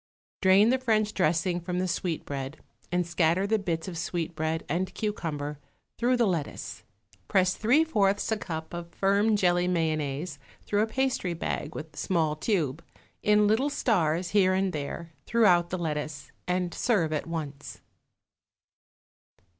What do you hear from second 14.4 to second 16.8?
and there, throughout the lettuce, and